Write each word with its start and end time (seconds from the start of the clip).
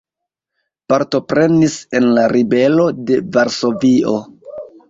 Partoprenis 0.93 1.75
en 2.01 2.09
la 2.17 2.25
ribelo 2.33 2.89
de 3.11 3.21
Varsovio. 3.37 4.19